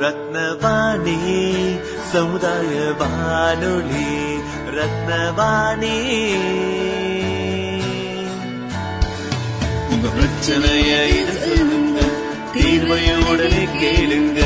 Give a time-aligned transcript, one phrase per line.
[0.00, 1.18] ரத்னவாணி
[2.12, 4.08] சமுதாய வானொலி
[4.76, 5.96] ரத்னவாணி.
[9.90, 12.00] உங்க பிரச்சனையை இது சொல்லுங்க
[12.54, 13.08] தீர்வைய
[13.80, 14.40] கேளுங்க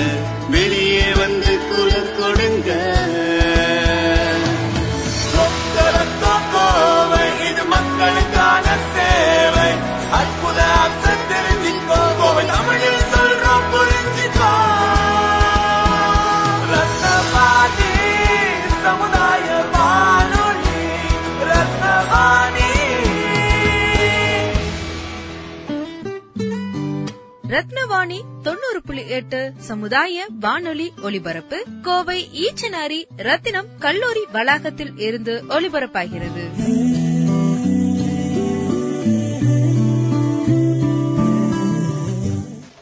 [27.95, 36.43] ரத்னவாணி தொண்ணூறு புள்ளி எட்டு சமுதாய வானொலி ஒலிபரப்பு கோவை ஈச்சனாரி ரத்தினம் கல்லூரி வளாகத்தில் இருந்து ஒலிபரப்பாகிறது.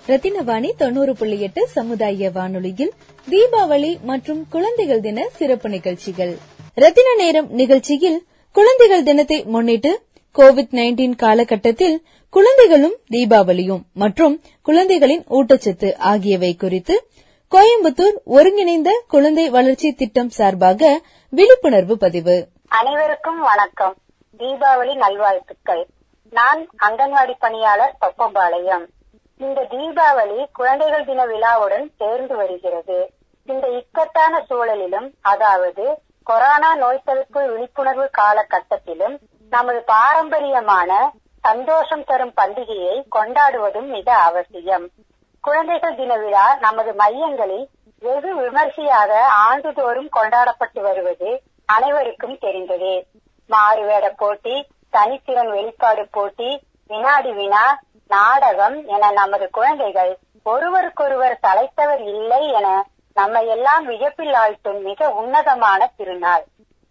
[0.06, 2.92] ரத்தினவாணி தொண்ணூறு புள்ளி எட்டு சமுதாய வானொலியில்
[3.30, 6.38] தீபாவளி மற்றும் குழந்தைகள் தின சிறப்பு நிகழ்ச்சிகள்.
[6.74, 10.02] ரத்தின நேரம் நிகழ்ச்சியில் குழந்தைகள் தினத்தை முன்னிட்டு
[10.38, 16.94] கோவிட் நைன்டீன் காலகட்டத்தில் குழந்தைகளும் தீபாவளியும் மற்றும் குழந்தைகளின் ஊட்டச்சத்து ஆகியவை குறித்து
[17.52, 22.48] கோயம்புத்தூர் ஒருங்கிணைந்த குழந்தை வளர்ச்சி திட்டம் சார்பாக விழிப்புணர்வு பதிவு.
[22.68, 23.94] அனைவருக்கும் வணக்கம்.
[24.38, 25.86] தீபாவளி நல்வாழ்த்துக்கள்.
[26.30, 28.86] நான் அங்கன்வாடி பணியாளர் தொப்பம்பாளையம்
[29.38, 33.12] இந்த தீபாவளி குழந்தைகள் தின விழாவுடன் சேர்ந்து வருகிறது.
[33.46, 35.86] இந்த இக்கட்டான சூழலிலும் அதாவது
[36.22, 39.18] கொரோனா நோய் தடுப்பு விழிப்புணர்வு காலகட்டத்திலும்
[39.50, 44.84] நமது பாரம்பரியமான சந்தோஷம் தரும் பண்டிகையை கொண்டாடுவதும் மிக அவசியம்.
[45.40, 47.64] குழந்தைகள் தின விழா நமது மையங்களில்
[48.02, 49.12] வெகு விமர்சையாக
[49.48, 51.30] ஆண்டுதோறும் கொண்டாடப்பட்டு வருவது
[51.66, 52.94] அனைவருக்கும் தெரிந்ததே.
[53.50, 54.56] மாறுவேட போட்டி
[54.92, 56.50] தனித்திறன் வெளிப்பாடு போட்டி
[56.86, 57.64] வினாடி வினா
[58.06, 60.12] நாடகம் என நமது குழந்தைகள்
[60.46, 62.68] ஒருவருக்கொருவர் தலைத்தவர் இல்லை என
[63.16, 66.44] நம்மை எல்லாம் வியப்பில் ஆழ்த்தும் மிக உன்னதமான திருநாள்.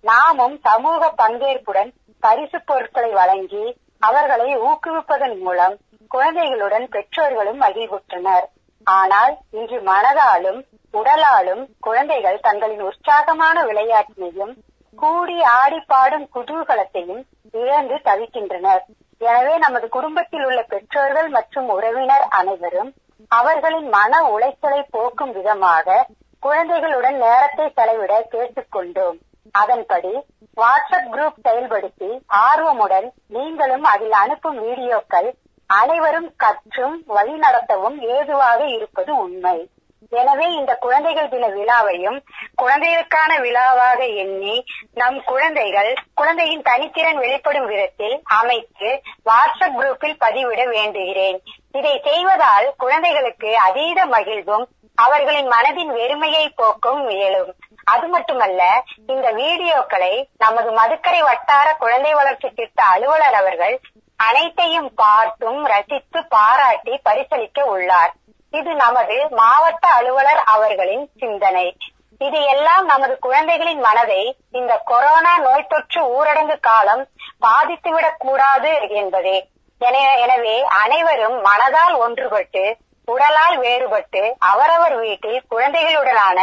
[0.03, 1.91] நாமும் சமூக பங்கேற்புடன்
[2.23, 3.63] பரிசு பொருட்களை வழங்கி
[4.07, 5.75] அவர்களை ஊக்குவிப்பதன் மூலம்
[6.12, 8.45] குழந்தைகளுடன் பெற்றோர்களும் மகிழ்வுற்றனர்.
[8.88, 10.59] ஆனால் இன்று மனதாலும்
[10.94, 14.53] உடலாலும் குழந்தைகள் தங்களின் உற்சாகமான விளையாட்டினையும்
[15.00, 17.22] கூடி ஆடி பாடும் குதூகலத்தையும்
[17.62, 18.81] இழந்து தவிக்கின்றனர்.
[19.22, 22.91] எனவே நமது குடும்பத்தில் உள்ள பெற்றோர்கள் மற்றும் உறவினர் அனைவரும்
[23.31, 26.06] அவர்களின் மன உளைச்சலை போக்கும் விதமாக
[26.44, 29.18] குழந்தைகளுடன் நேரத்தை செலவிட கேட்டுக்கொண்டோம்.
[29.52, 30.13] அதன்படி
[30.57, 32.09] வாட்ஸ்அப் குரூப் செயல்படுத்தி
[32.47, 35.29] ஆர்வமுடன் நீங்களும் அதில் அனுப்பும் வீடியோக்கள்
[35.69, 39.57] அனைவரும் கற்றும் வழிநடத்தவும் ஏதுவாக இருப்பது உண்மை.
[40.12, 42.18] எனவே இந்த குழந்தைகள் தின விழாவையும்
[42.56, 44.56] குழந்தைகளுக்கான விழாவாக எண்ணி
[44.94, 48.90] நம் குழந்தைகள் குழந்தையின் தனித்திறன் வெளிப்படும் விதத்தில் அமைத்து
[49.30, 51.38] வாட்ஸ்அப் குரூப்பில் பதிவிட வேண்டுகிறேன்.
[51.72, 54.66] இதை செய்வதால் குழந்தைகளுக்கு அதீத மகிழ்வும்
[54.97, 57.51] அவர்களின் மனதின் வெறுமையை போக்கும் இயலும்
[57.84, 63.81] அது மட்டுமல்ல இந்த வீடியோக்களை நமது மதுக்கரை வட்டார குழந்தை வளர்ச்சி திட்ட அலுவலர் அவர்கள்
[64.16, 68.14] அனைத்தையும் பார்த்தும் ரசித்து பாராட்டி பரிசளிக்க உள்ளார்.
[68.52, 71.78] இது நமது மாவட்ட அலுவலர் அவர்களின் சிந்தனை.
[72.19, 77.08] இது எல்லாம் நமது குழந்தைகளின் மனதை இந்த கொரோனா நோய் தொற்று ஊரடங்கு காலம்
[77.42, 79.50] பாதித்துவிடக் கூடாது என்பதே.
[79.78, 82.74] என- எனவே அனைவரும் மனதால் ஒன்றுபட்டு
[83.06, 86.42] உடலால் வேறுபட்டு அவரவர் வீட்டில் குழந்தைகளுடனான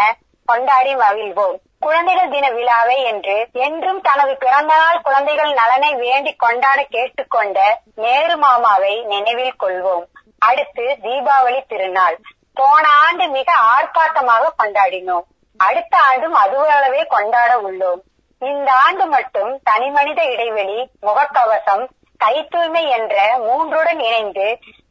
[0.50, 1.56] கொண்டாடி மகிழ்வோம்.
[1.84, 3.36] குழந்தைகள் தின விழாவை என்று
[3.66, 7.58] என்றும் தனது பிறந்த நாள் குழந்தைகள் நலனை வேண்டி கொண்டாட கேட்டுக்கொண்ட
[8.04, 10.04] நேரு மாமாவை நினைவில் கொள்வோம்.
[10.48, 12.16] அடுத்து தீபாவளி திருநாள்.
[12.54, 15.26] போன ஆண்டு மிக ஆர்ப்பாட்டமாக கொண்டாடினோம்.
[15.60, 18.02] அடுத்த ஆண்டும் அதுவளவே கொண்டாட உள்ளோம்.
[18.42, 21.84] இந்த ஆண்டு மட்டும் தனிமனித இடைவெளி முகக்கவசம்
[22.20, 23.16] கை தூய்மை என்ற
[23.46, 24.46] மூன்றுடன் இணைந்து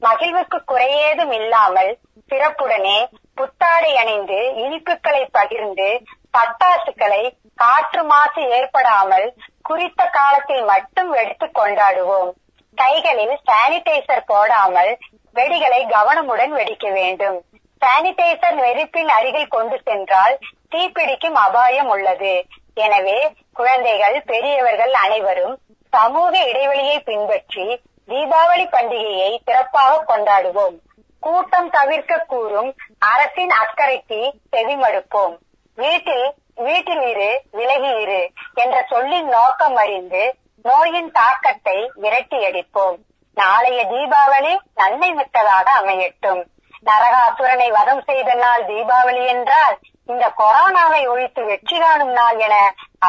[0.06, 1.92] மகிழ்வுக்கு குறையேதும் இல்லாமல்
[2.30, 3.00] சிறப்புடனே
[3.40, 5.90] புத்தாடை அணிந்து இனிப்புகளை பகிர்ந்து
[6.38, 7.24] பட்டாசுகளை
[7.62, 9.28] காற்று மாசு ஏற்படாமல்
[9.68, 12.30] குறித்த காலத்தில் மட்டும் எடுத்து கொண்டாடுவோம்.
[12.78, 14.92] கைகளில் சானிடைசர் போடாமல்
[15.36, 17.38] வெடிகளை கவனமுடன் வெடிக்க வேண்டும்.
[17.82, 20.36] சானிடைசர் நெருப்பின் அருகில் கொண்டு சென்றால்
[20.76, 22.34] தீப்பிடிக்கும் அபாயம் உள்ளது.
[22.86, 23.20] எனவே
[23.60, 25.56] குழந்தைகள் பெரியவர்கள் அனைவரும்
[25.94, 27.68] சமூக இடைவெளியை பின்பற்றி
[28.10, 30.76] தீபாவளி பண்டிகையை சிறப்பாக கொண்டாடுவோம்.
[31.28, 32.70] கூட்டம் தவிர்க்க கூறும்
[33.12, 34.20] அரசின் அக்கறைக்கு
[34.54, 35.34] செவிமடுப்போம்.
[35.78, 36.28] வீட்டில்
[36.68, 38.22] வீட்டில் இரு விலகி இரு
[38.62, 40.24] என்ற சொல்லின் நோக்கம் அறிந்து
[40.66, 42.96] நோயின் தாக்கத்தை விரட்டி அடிப்போம்.
[43.38, 46.42] நாளைய தீபாவளி நன்மை மிக்கதாக அமையட்டும்.
[46.86, 49.78] நரகாசுரனை வதம் செய்த நாள் தீபாவளி என்றால்
[50.12, 52.56] இந்த கொரோனாவை ஒழித்து வெற்றி காணும் நாள் என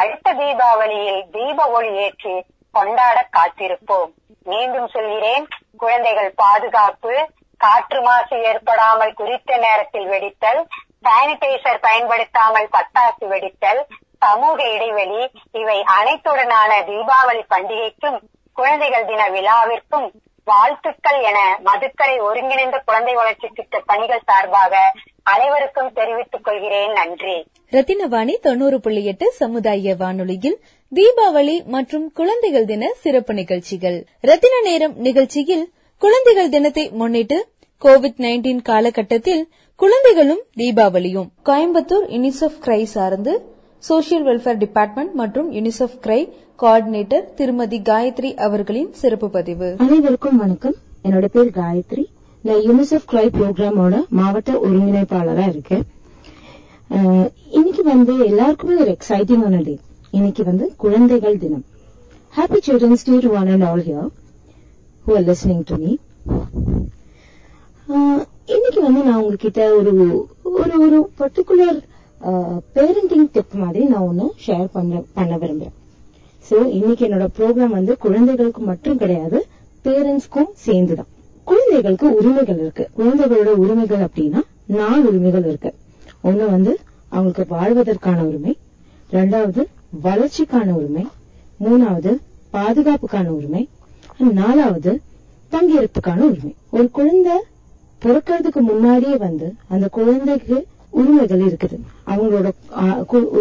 [0.00, 2.36] அடுத்த தீபாவளியில் தீப ஒளி ஏற்றி
[2.74, 4.10] கொண்டாட காத்திருப்போம்.
[4.52, 5.44] மீண்டும் சொல்கிறேன்
[5.82, 7.14] குழந்தைகள் பாதுகாப்பு
[7.58, 10.60] காற்று மாசு ஏற்படாமல் குறித்த நேரத்தில் வெடித்தல்
[11.04, 13.82] சானிடைசர் பயன்படுத்தாமல் பட்டாசு வெடித்தல்
[14.18, 18.18] சமூக இடைவெளி இவை அனைத்துடனான தீபாவளி பண்டிகைக்கும்
[18.52, 20.08] குழந்தைகள் தின விழாவிற்கும்
[20.44, 26.92] வாழ்த்துக்கள் என மதுக்கரை ஒருங்கிணைந்த குழந்தை வளர்ச்சி திட்ட பணிகள் சார்பாக அனைவருக்கும் தெரிவித்துக் கொள்கிறேன்.
[26.92, 27.46] நன்றி.
[27.72, 30.58] ரத்தினவாணி தொண்ணூறு புள்ளி எட்டு சமுதாய வானொலியில்
[30.92, 33.98] தீபாவளி மற்றும் குழந்தைகள் தின சிறப்பு நிகழ்ச்சிகள்.
[34.20, 35.66] ரத்தின நேரம் நிகழ்ச்சியில்
[36.02, 37.36] குழந்தைகள் தினத்தை முன்னிட்டு
[37.82, 39.40] கோவிட் நைன்டீன் காலகட்டத்தில்
[39.80, 41.28] குழந்தைகளும் தீபாவளியும்.
[41.48, 43.32] கோயம்புத்தூர் யூனிசெஃப் கிரை சார்ந்து
[43.88, 46.20] சோசியல் வெல்ஃபேர் டிபார்ட்மெண்ட் மற்றும் யூனிசெஃப் கிரை
[46.62, 49.74] கோஆர்டினேட்டர் திருமதி காயத்ரி அவர்களின் சிறப்பு பதிவு.
[49.78, 50.76] அனைவருக்கும் வணக்கம்.
[51.04, 52.04] என்னோட பேர் காயத்ரி.
[52.42, 55.84] நான் யூனிசெஃப் கிரை ப்ரோக்ராமோட மாவட்ட ஒருங்கிணைப்பாளரா இருக்கேன்.
[57.58, 59.76] இன்னைக்கு வந்து எல்லாருக்குமே ஒரு எக்ஸைட்டிங்கான டே
[60.10, 61.66] இன்னைக்கு வந்து குழந்தைகள் தினம்.
[62.38, 64.08] Happy children's day to one and all here
[65.08, 65.90] who are listening to me
[68.54, 69.92] இன்னைக்கு வந்து நான் உங்ககிட்ட ஒரு
[70.60, 71.78] ஒரு ஒரு பர்டிகுலர்
[72.74, 75.76] பேரண்டிங் டிப் மாதிரி நான் ஒன்று ஷேர் பண்ண பண்ண விரும்புறேன்.
[76.48, 79.40] சோ இன்னைக்கு என்னோட ப்ரோக்ராம் வந்து குழந்தைகளுக்கு மட்டும் கிடையாது
[79.86, 81.10] பேரண்ட்ஸ்க்கும் சேர்ந்துதான்.
[81.50, 82.86] குழந்தைகளுக்கு உரிமைகள் இருக்கு.
[82.98, 84.42] குழந்தைகளோட உரிமைகள் அப்படின்னா
[84.78, 85.72] நாலு உரிமைகள் இருக்கு.
[86.28, 86.74] ஒண்ணு வந்து
[87.14, 88.54] அவங்களுக்கு வாழ்வதற்கான உரிமை
[89.16, 89.64] ரெண்டாவது
[90.06, 91.06] வளர்ச்சிக்கான உரிமை
[91.64, 92.14] மூணாவது
[92.56, 93.64] பாதுகாப்புக்கான உரிமை
[94.18, 94.92] நாலாவது
[95.52, 96.54] பங்கேற்புக்கான உரிமை.
[96.70, 97.36] ஒரு குழந்தை
[98.02, 100.56] பிறக்கிறதுக்கு முன்னாடியே வந்து அந்த குழந்தைக்கு
[101.00, 101.76] உரிமைகள் இருக்குது.
[102.12, 102.48] அவங்களோட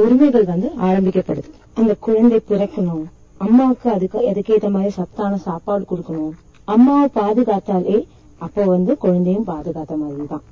[0.03, 1.49] உரிமைகள் வந்து ஆரம்பிக்கப்படுது.
[1.73, 3.05] அந்த குழந்தை பிறக்கணும்.
[3.45, 6.31] அம்மாவுக்கு அதுக்கு அதுக்கேற்ற மாதிரி சத்தான சாப்பாடு கொடுக்கணும்.
[6.63, 7.97] அம்மாவை பாதுகாத்தாலே
[8.45, 10.45] அப்போ வந்து குழந்தையும் பாதுகாத்த மாதிரி தான்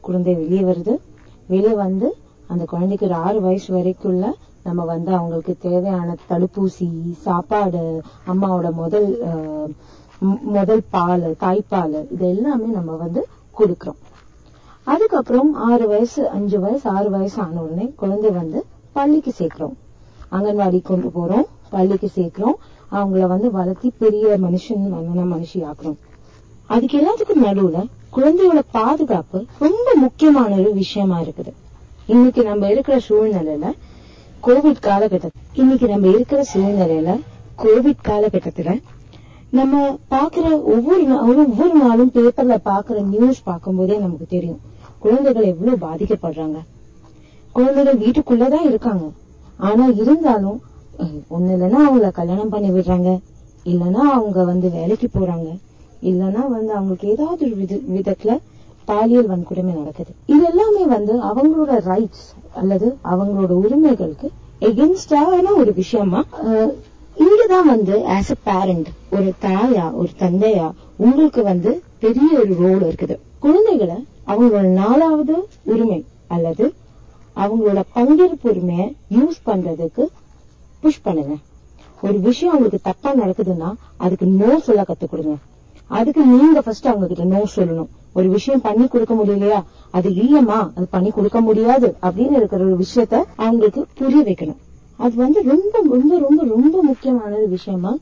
[0.00, 0.94] குழந்தை வெளியே வருது.
[1.46, 2.08] வெளியே வந்து
[2.46, 4.24] அந்த குழந்தைக்கு ஒரு ஆறு வயசு வரைக்குள்ள
[4.66, 6.88] நம்ம வந்து அவங்களுக்கு தேவையான தடுப்பூசி
[7.26, 7.82] சாப்பாடு
[8.32, 9.08] அம்மாவோட முதல்
[10.56, 13.22] முதல் பால் தாய்ப்பால் இது எல்லாமே நம்ம வந்து
[13.58, 14.00] கொடுக்கறோம்.
[14.92, 18.60] அதுக்கப்புறம் ஆறு வயசு அஞ்சு வயசு ஆறு வயசு ஆன உடனே குழந்தை வந்து
[18.92, 19.74] பள்ளிக்கு சேர்க்கிறோம்.
[20.36, 22.56] அங்கன்வாடி கொண்டு போறோம் பள்ளிக்கு சேர்க்கிறோம்.
[22.96, 25.98] அவங்கள வந்து வளர்த்தி பெரிய மனுஷன் மன்னன மனுஷி ஆக்குறோம்
[26.74, 27.78] அதுக்கு எல்லாத்துக்கும் நடுவுல
[28.16, 31.52] குழந்தையோட பாதுகாப்பு ரொம்ப முக்கியமான ஒரு விஷயமா இருக்குது.
[32.12, 33.66] இன்னைக்கு நம்ம இருக்கிற சூழ்நிலையில
[34.46, 37.20] கோவிட் காலகட்டம் இன்னைக்கு நம்ம இருக்கிற சூழ்நிலையில
[37.58, 38.82] கோவிட் காலகட்டத்துல
[39.50, 44.60] நம்ம பாக்குற ஒவ்வொரு நாளும் ஒவ்வொரு நாளும் பேப்பர்ல பாக்குற நியூஸ் பார்க்கும்போதே நமக்கு தெரியும்.
[44.98, 46.58] குழந்தைகள் எவ்வளவு பாதிக்கப்படுறாங்க.
[47.52, 49.04] குழந்தைகள் வீட்டுக்குள்ளதான் இருக்காங்க.
[49.56, 50.62] ஆனா இருந்தாலும்
[51.30, 53.10] ஒண்ணு இல்லைன்னா அவங்கள கல்யாணம் பண்ணி விடுறாங்க.
[53.64, 55.48] இல்லைன்னா அவங்க வந்து வேலைக்கு போறாங்க.
[56.02, 58.38] இல்லைன்னா வந்து அவங்களுக்கு ஏதாவது ஒரு வித விதத்துல
[58.92, 60.12] பாலியல் வன்கொடுமை நடக்குது.
[60.32, 62.24] இது எல்லாமே வந்து அவங்களோட ரைட்ஸ்
[62.60, 64.28] அல்லது அவங்களோட உரிமைகளுக்கு
[64.68, 66.20] எகென்ஸ்டான ஒரு விஷயமா
[67.16, 70.66] இங்கதான் வந்து ஆஸ் அ பேரண்ட் ஒரு தாயா ஒரு தந்தையா
[71.04, 71.70] உங்களுக்கு வந்து
[72.04, 73.14] பெரிய ஒரு ரோல் இருக்குது.
[73.44, 73.98] குழந்தைகளை
[74.32, 75.34] அவங்களோட நாலாவது
[75.72, 76.00] உரிமை
[76.34, 76.64] அல்லது
[77.36, 78.86] அவங்களோட பங்கேற்பு உரிமையை
[79.18, 80.04] யூஸ் பண்றதுக்கு
[80.82, 81.34] புஷ் பண்ணுங்க.
[82.02, 83.70] ஒரு விஷயம் அவங்களுக்கு தப்பா நடக்குதுன்னா
[84.04, 85.34] அதுக்கு நோ சொல்ல கத்துக் கொடுங்க.
[85.98, 87.90] அதுக்கு நீங்க ஃபர்ஸ்ட் அவங்க கிட்ட நோ சொல்லணும்.
[88.18, 89.60] ஒரு விஷயம் பண்ணி கொடுக்க முடியலையா?
[89.96, 94.60] அது இல்லம்மா அது பண்ணி கொடுக்க முடியாது அப்படின்னு இருக்கிற ஒரு விஷயத்த அவங்களுக்கு புரிய வைக்கணும்.
[95.04, 97.92] அது வந்து ரொம்ப ரொம்ப ரொம்ப ரொம்ப முக்கியமான விஷயமா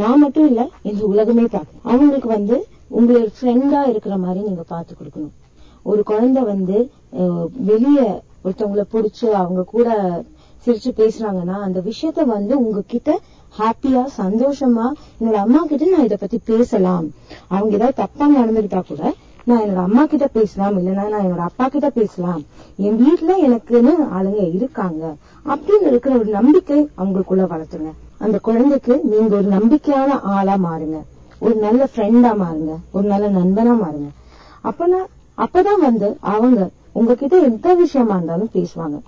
[0.00, 2.56] நான் மட்டும் இல்ல இந்த உலகமே பார்க்கும் அவங்களுக்கு வந்து
[2.98, 5.34] உங்களோட ஃப்ரெண்டா இருக்கிற மாதிரி நீங்க பார்த்து கொடுக்கணும்.
[5.90, 6.78] ஒரு குழந்தை வந்து
[7.70, 7.98] வெளிய
[8.44, 9.88] ஒருத்தவங்கள புடிச்சு அவங்க கூட
[10.64, 13.10] சிரிச்சு பேசுறாங்கன்னா அந்த விஷயத்த வந்து உங்ககிட்ட
[13.58, 14.86] ஹாப்பியா சந்தோஷமா
[15.20, 17.06] என்னோட அம்மா கிட்ட நான் இத பத்தி பேசலாம்.
[17.48, 19.14] அவங்க ஏதாவது தப்பா நடந்துகிட்டா கூட
[19.44, 22.42] நான் என்னோட அம்மா கிட்ட பேசலாம் இல்லைன்னா நான் என்னோட அப்பா கிட்ட பேசலாம்.
[22.76, 25.14] என் வீட்டுல எனக்குன்னு ஆளுங்க இருக்காங்க.
[25.46, 27.92] அப்படின்னு இருக்கிற ஒரு நம்பிக்கை அவங்களுக்குள்ள வளர்த்துங்க.
[28.18, 30.98] அந்த குழந்தைக்கு நீங்க ஒரு நம்பிக்கையான ஆளா மாறுங்க.
[31.38, 32.76] ஒரு நல்ல ஃப்ரெண்டா மாறுங்க.
[32.92, 34.08] ஒரு நல்ல நண்பனா மாறுங்க.
[34.64, 35.00] அப்பனா
[35.38, 39.00] அப்பதான் வந்து அவங்க உங்ககிட்ட எந்த விஷயமா இருந்தாலும் பேசுவாங்க.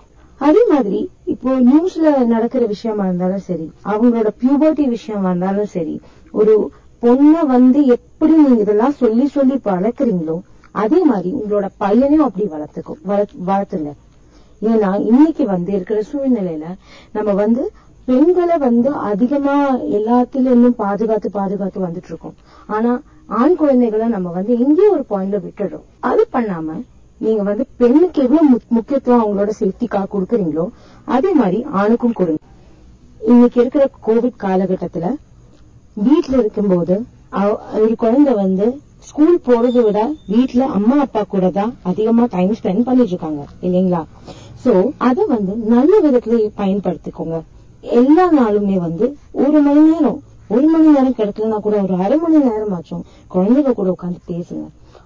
[0.43, 6.01] அதே மாதிரி இப்போ நியூஸ்ல நடக்கிற விஷயமா இருந்தாலும் சரி அவங்களோட பியூபர்ட்டி விஷயமா இருந்தாலும் சரி
[6.33, 6.55] ஒரு
[7.03, 10.37] பொண்ண வந்து எப்படி நீங்க இதெல்லாம் சொல்லி சொல்லி வளர்க்குறீங்களோ
[10.71, 13.93] அதே மாதிரி உங்களோட பையனையும் அப்படி வளர்த்துக்கும் வளர்த்து- வளர்த்துங்க.
[14.63, 16.65] ஏன்னா இன்னைக்கு வந்து இருக்கிற சூழ்நிலையில
[17.13, 17.71] நம்ம வந்து
[18.05, 22.35] பெண்களை வந்து அதிகமா எல்லாத்திலும் பாதுகாத்து பாதுகாத்து வந்துட்டு இருக்கோம்.
[22.67, 25.87] ஆனா ஆண் குழந்தைகளை நம்ம வந்து எங்கேயும் ஒரு பாயிண்ட்ல விட்டுடுறோம்.
[26.01, 26.83] அது பண்ணாம
[27.25, 30.65] நீங்க வந்து பெண்ணுக்கு எவ்வளவு முக்கியத்துவம் அவங்களோட சேஃப்டிக்காக கொடுக்குறீங்களோ
[31.17, 32.41] அதே மாதிரி ஆணுக்கும் கொடுங்க.
[33.33, 35.09] இன்னைக்கு இருக்கிற கோவிட் காலகட்டத்துல
[36.07, 36.95] வீட்டுல இருக்கும்போது
[37.83, 38.67] ஒரு குழந்தை வந்து
[39.09, 40.01] ஸ்கூல் போறதை விட
[40.33, 44.03] வீட்டுல அம்மா அப்பா கூட தான் அதிகமா டைம் ஸ்பெண்ட் பண்ணிட்டு இருக்காங்க இல்லைங்களா?
[44.65, 44.73] சோ
[45.09, 47.39] அத வந்து நல்ல விதத்துல பயன்படுத்திக்கோங்க.
[48.01, 49.07] எல்லா நாளுமே வந்து
[49.45, 50.21] ஒரு மணி நேரம்
[50.55, 54.65] ஒரு மணி நேரம் கிடைக்கலன்னா கூட ஒரு அரை மணி நேரம் ஆச்சும் குழந்தைங்க கூட உட்காந்து பேசுங்க.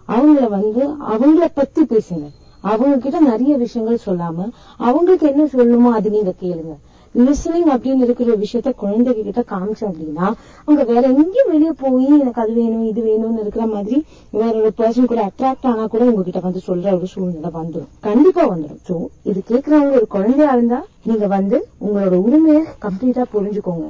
[0.08, 0.82] அவங்கள வந்து
[1.12, 2.26] அவங்கள பத்தி பேசுங்க.
[2.64, 4.46] அவங்க கிட்ட நிறைய விஷயங்கள் சொல்லாம
[4.78, 6.74] அவங்களுக்கு என்ன சொல்லணுமோ அது நீங்க கேளுங்க.
[7.14, 10.26] லிசனிங் அப்படின்னு இருக்கிற விஷயத்த குழந்தைங்க கிட்ட காமிச்சோம் அப்படின்னா
[10.64, 13.98] அவங்க வேற எங்கேயும் வெளியே போய் எனக்கு அது வேணும் இது வேணும்னு இருக்கிற மாதிரி
[14.30, 18.82] வேற ஒரு பர்சன் கூட அட்ராக்ட் ஆனா கூட உங்ககிட்ட வந்து சொல்ற ஒரு சூழ்நிலை வந்துடும் கண்டிப்பா வந்துடும்
[18.88, 23.88] சோ இது கேட்கறவங்க ஒரு குழந்தையா இருந்தா நீங்க வந்து உங்களோட உரிமையை கம்ப்ளீட்டா புரிஞ்சுக்கோங்க.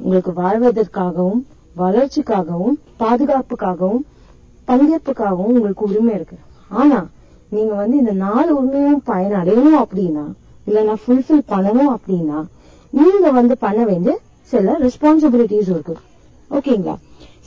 [0.00, 1.42] உங்களுக்கு வாழ்வதற்காகவும்
[1.76, 4.02] வளர்ச்சிக்காகவும் பாதுகாப்புக்காகவும்
[4.68, 6.36] பங்கேற்புக்காகவும் உங்களுக்கு உரிமை இருக்கு.
[6.80, 7.00] ஆனா
[7.54, 10.26] நீங்க வந்து இந்த நாலு உரிமையும் பயனடையணும் அப்படின்னா
[10.68, 12.38] இல்லைன்னா ஃபுல்ஃபில் பண்ணணும் அப்படின்னா
[12.92, 14.14] நீங்க வந்து பண்ண வேண்டிய
[14.52, 15.94] சில ரெஸ்பான்சிபிலிட்டிஸ் இருக்கு.
[16.50, 16.96] ஓகேங்களா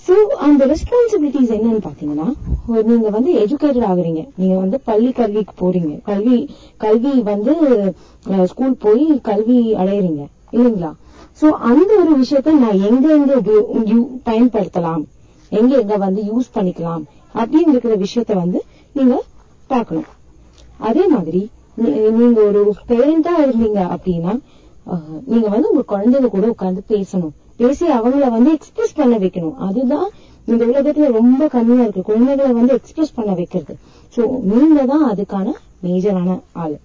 [0.05, 2.27] சோ அந்த ரெஸ்பான்சிபிலிட்டிஸ் என்னன்னு பாத்தீங்கன்னா
[2.89, 4.21] நீங்க வந்து எஜுகேட்டட் ஆகுறீங்க.
[4.41, 5.93] நீங்க வந்து பள்ளி கல்விக்கு போறீங்க.
[6.09, 6.37] கல்வி
[6.83, 7.53] கல்வி வந்து
[8.51, 10.23] ஸ்கூல் போய் கல்வி அடையறீங்க.
[10.55, 10.91] இல்லைங்களா?
[11.41, 13.33] சோ அந்த ஒரு விஷயத்த நான் எங்க எங்க
[14.29, 15.03] பயன்படுத்தலாம்?
[15.59, 17.03] எங்க எங்க வந்து யூஸ் பண்ணிக்கலாம்
[17.39, 18.59] அப்படின்னு இருக்கிற விஷயத்த வந்து
[18.97, 19.15] நீங்க
[19.71, 20.09] பார்க்கணும்.
[20.89, 21.41] அதே மாதிரி
[22.19, 22.61] நீங்க ஒரு
[22.91, 24.33] பேரண்டா இருந்தீங்க அப்படின்னா
[25.31, 27.33] நீங்க வந்து உங்க குழந்தைங்க கூட உட்கார்ந்து பேசணும்.
[27.61, 29.57] பேசி அவங்கள வந்து எக்ஸ்பிரஸ் பண்ண வைக்கணும்.
[29.67, 30.07] அதுதான்
[30.51, 32.03] இந்த உலகத்துல ரொம்ப கம்மியா இருக்கு.
[32.09, 33.73] குழந்தைகளை வந்து எக்ஸ்பிரஸ் பண்ண வைக்கிறது.
[34.15, 35.47] சோ நீங்க தான் அதுக்கான
[35.85, 36.77] மேஜரான ஆளு.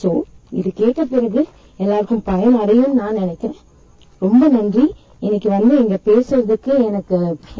[0.00, 0.10] சோ
[0.58, 1.42] இது கேட்ட பிறகு
[1.82, 3.60] எல்லாருக்கும் பயன் அடையும் நான் நினைக்கிறேன்.
[4.22, 4.84] ரொம்ப நன்றி.
[5.20, 7.16] இன்னைக்கு வந்து இங்க பேசுறதுக்கு எனக்கு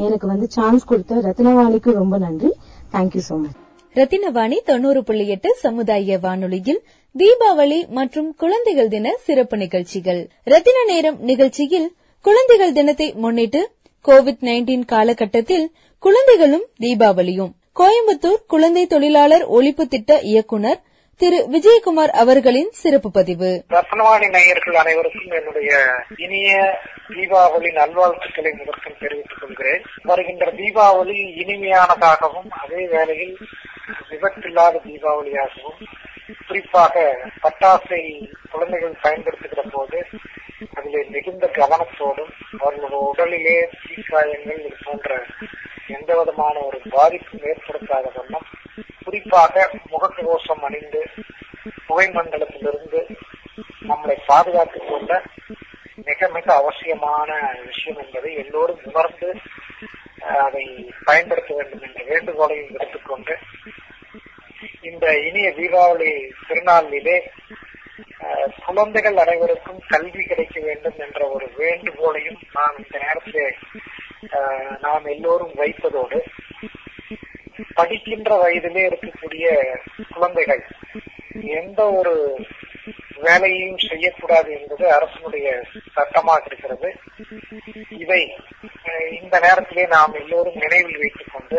[0.07, 2.51] எனக்கு வந்து சான்ஸ் கொடுத்த ரத்னவாணிக்கு ரொம்ப நன்றி.
[2.93, 3.57] தேங்க்யூ சோ மச்
[3.95, 6.81] ரத்தினவாணி தொண்ணூறு புள்ளி எட்டு சமுதாய வானொலியில்
[7.15, 10.21] தீபாவளி மற்றும் குழந்தைகள் தின சிறப்பு நிகழ்ச்சிகள்.
[10.53, 11.89] ரத்தின நேரம் நிகழ்ச்சியில்
[12.25, 13.63] குழந்தைகள் தினத்தை முன்னிட்டு
[14.05, 15.67] கோவிட் 19 காலகட்டத்தில்
[16.03, 17.53] குழந்தைகளும் தீபாவளியும்.
[17.81, 20.81] கோயம்புத்தூர் குழந்தை தொழிலாளர் ஒழிப்பு திட்ட இயக்குனர்
[21.21, 23.49] திரு விஜயகுமார் அவர்களின் சிறப்பு பதிவு.
[23.71, 25.71] ரத்னவாணி நேயர்கள் அனைவருக்கும் என்னுடைய
[26.17, 26.51] இனிய
[27.09, 29.83] தீபாவளி நல்வாழ்த்துக்களை முதற்கும் தெரிவித்துக் கொள்கிறேன்.
[30.03, 33.35] வருகின்ற தீபாவளி இனிமையானதாகவும் அதே வேளையில்
[34.11, 35.81] விபத்தில்லாத தீபாவளியாகவும்
[36.49, 36.95] குறிப்பாக
[37.43, 38.03] பட்டாசை
[38.51, 39.99] குழந்தைகள் பயன்படுத்துகிற போது
[40.75, 45.11] அதிலே மிகுந்த கவனத்தோடும் அவர்களோட உடலிலே தீக்காயங்கள் இது போன்ற
[45.97, 48.49] எந்த விதமான ஒரு பாதிப்பும் ஏற்படுத்தாத வண்ணம்
[49.05, 49.55] குறிப்பாக
[49.93, 51.01] முகக்கவசம் அணிந்து
[51.89, 53.01] புகைமண்டலத்திலிருந்து
[53.89, 55.11] நம்மளை பாதுகாத்துக் கொள்ள
[56.05, 57.31] மிக மிக அவசியமான
[57.65, 59.29] விஷயம் என்பதை எல்லோரும் உணர்ந்து
[60.45, 60.65] அதை
[61.05, 63.35] பயன்படுத்த வேண்டும் என்ற வேண்டுகோளையும் எடுத்துக்கொண்டு
[64.83, 66.11] இந்த இனிய தீபாவளி
[66.47, 67.17] திருநாளிலே
[68.67, 73.47] குழந்தைகள் அனைவருக்கும் கல்வி கிடைக்க வேண்டும் என்ற ஒரு வேண்டுகோளையும் நாம் இந்த நேரத்திலே
[74.81, 76.19] நாம் எல்லோரும் வைப்பதோடு
[77.75, 79.47] படிக்கின்ற வயதிலே இருக்கக்கூடிய
[80.13, 80.63] குழந்தைகள்
[81.59, 82.15] எந்த ஒரு
[83.29, 85.49] வேலையையும் செய்யக்கூடாது என்பது அரசனுடைய
[85.97, 86.91] சட்டமாக இருக்கிறது.
[88.05, 88.21] இதை
[89.21, 91.59] இந்த நேரத்திலே நாம் எல்லோரும் நினைவில் வைத்துக் கொண்டு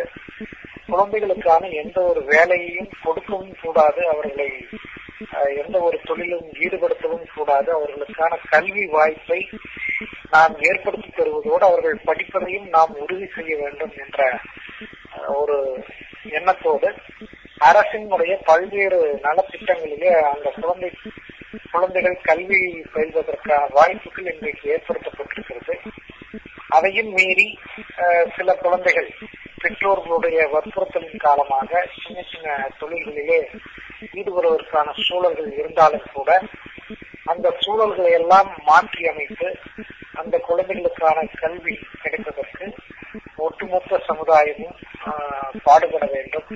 [0.92, 4.48] குழந்தைகளுக்கான எந்த ஒரு வேலையையும் கொடுக்கவும் கூடாது அவர்களை
[5.62, 7.70] எந்த ஒரு தொழிலும் ஈடுபடுத்தவும் கூடாது.
[7.78, 9.40] அவர்களுக்கான கல்வி வாய்ப்பை
[10.36, 14.20] நாம் ஏற்படுத்தி தருவதோடு அவர்கள் படிப்பதையும் நாம் உறுதி செய்ய வேண்டும் என்ற
[15.42, 15.58] ஒரு
[16.38, 16.90] எண்ணத்தோடு
[17.70, 20.92] அரசினுடைய பல்வேறு நலத்திட்டங்களிலே அந்த குழந்தை
[21.74, 22.60] குழந்தைகள் கல்வி
[22.94, 25.76] பயில்வதற்கான வாய்ப்புகள் இன்றைக்கு ஏற்படுத்தப்பட்டிருக்கிறது.
[26.78, 27.48] அதையும் மீறி
[28.38, 29.10] சில குழந்தைகள்
[29.62, 32.48] பெற்றோர்களுடைய வற்புறுத்தலின் காலமாக சின்ன சின்ன
[32.82, 33.40] தொழில்களிலே
[34.20, 36.30] ஈடுபடுவதற்கான சூழல்கள் இருந்தாலும் கூட
[37.32, 39.50] அந்த சூழல்களை எல்லாம் மாற்றி அமைத்து
[40.22, 42.68] அந்த குழந்தைகளுக்கான கல்வி கிடைப்பதற்கு
[43.46, 44.78] ஒட்டுமொத்த சமுதாயமும்
[45.68, 46.48] பாடுபட வேண்டும்.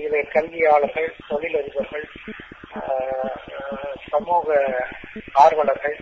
[0.00, 2.06] இதில் கல்வியாளர்கள் தொழிலதிபர்கள்
[4.10, 4.48] சமூக
[5.36, 5.96] ஆர்வலர்கள்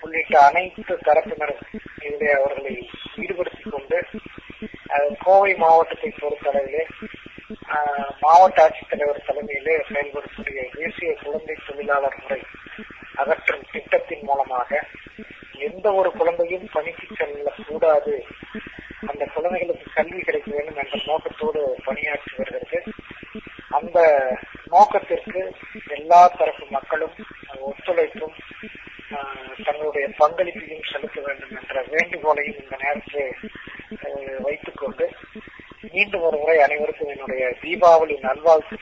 [0.00, 1.62] உள்ளிட்ட அனைத்து தரப்பினரும்
[2.02, 2.72] இதிலே அவர்களை
[3.16, 3.98] ஈடுபடுத்திக் கொண்டு
[5.22, 6.82] கோவை மாவட்டத்தை பொறுத்தளவிலே
[8.22, 12.40] மாவட்ட ஆட்சித்தலைவர் தலைமையிலே செயல்படக்கூடிய தேசிய குழந்தை தொழிலாளர் முறை
[13.16, 14.70] அகற்றும் திட்டத்தின் மூலமாக
[15.60, 18.12] எந்த ஒரு குழந்தையும் பணிக்கு செல்லக்கூடாது.
[19.08, 22.78] அந்த குழந்தைகளுக்கு கல்வி கிடைக்க வேண்டும் என்ற நோக்கத்தோடு பணியாற்றி வருகிறது.
[23.70, 23.98] அந்த
[24.72, 25.42] நோக்கத்திற்கு
[25.90, 27.16] எல்லா தர மக்களும்
[27.64, 28.36] ஒத்துழைப்பும்
[29.12, 33.30] ஆஹ், தங்களுடைய பங்களிப்பையும் செலுத்த வேண்டும் என்ற வேண்டுகோளையும் இந்த நேரத்தில்
[34.00, 35.06] ஆஹ், வைத்துக் கொண்டு
[35.88, 37.44] மீண்டும் ஒரு முறை அனைவருக்கும் என்னுடைய
[38.22, 38.79] தீபாவளி நல்வாழ்த்துக்களை